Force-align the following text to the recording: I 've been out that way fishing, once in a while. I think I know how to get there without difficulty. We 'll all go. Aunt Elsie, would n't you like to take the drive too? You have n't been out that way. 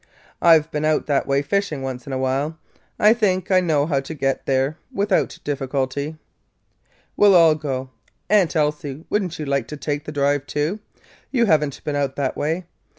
I 0.41 0.57
've 0.57 0.71
been 0.71 0.83
out 0.83 1.05
that 1.05 1.27
way 1.27 1.43
fishing, 1.43 1.83
once 1.83 2.07
in 2.07 2.11
a 2.13 2.17
while. 2.17 2.57
I 2.97 3.13
think 3.13 3.51
I 3.51 3.59
know 3.59 3.85
how 3.85 3.99
to 3.99 4.13
get 4.15 4.47
there 4.47 4.79
without 4.91 5.37
difficulty. 5.43 6.17
We 7.15 7.27
'll 7.27 7.35
all 7.35 7.53
go. 7.53 7.91
Aunt 8.27 8.55
Elsie, 8.55 9.05
would 9.11 9.21
n't 9.21 9.37
you 9.37 9.45
like 9.45 9.67
to 9.67 9.77
take 9.77 10.05
the 10.05 10.11
drive 10.11 10.47
too? 10.47 10.79
You 11.29 11.45
have 11.45 11.63
n't 11.63 11.83
been 11.83 11.95
out 11.95 12.15
that 12.15 12.35
way. 12.35 12.65